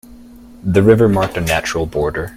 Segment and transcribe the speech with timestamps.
[0.63, 2.29] The river marked a natural border.